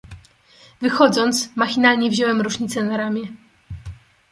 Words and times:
"Wychodząc, 0.81 1.55
machinalnie 1.55 2.09
wziąłem 2.09 2.41
rusznicę 2.41 2.83
na 2.83 2.97
ramię." 2.97 3.21